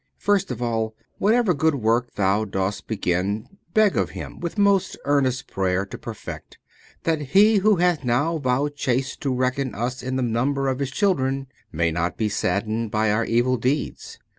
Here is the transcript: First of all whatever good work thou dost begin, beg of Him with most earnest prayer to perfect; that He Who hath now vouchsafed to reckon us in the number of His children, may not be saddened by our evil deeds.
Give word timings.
First 0.17 0.49
of 0.49 0.63
all 0.63 0.95
whatever 1.19 1.53
good 1.53 1.75
work 1.75 2.15
thou 2.15 2.43
dost 2.43 2.87
begin, 2.87 3.59
beg 3.75 3.95
of 3.95 4.09
Him 4.17 4.39
with 4.39 4.57
most 4.57 4.97
earnest 5.05 5.45
prayer 5.47 5.85
to 5.85 5.95
perfect; 5.95 6.57
that 7.03 7.21
He 7.21 7.57
Who 7.57 7.75
hath 7.75 8.03
now 8.03 8.39
vouchsafed 8.39 9.21
to 9.21 9.31
reckon 9.31 9.75
us 9.75 10.01
in 10.01 10.15
the 10.15 10.23
number 10.23 10.69
of 10.69 10.79
His 10.79 10.89
children, 10.89 11.45
may 11.71 11.91
not 11.91 12.17
be 12.17 12.29
saddened 12.29 12.89
by 12.89 13.11
our 13.11 13.25
evil 13.25 13.57
deeds. 13.57 14.17